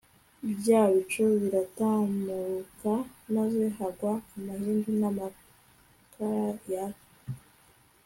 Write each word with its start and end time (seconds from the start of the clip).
bya 0.59 0.81
bicu 0.91 1.23
biratamuruka, 1.41 2.93
maze 3.35 3.63
hagwa 3.77 4.13
amahindu 4.35 4.89
n'amakara 4.99 6.43
yaka 6.71 7.03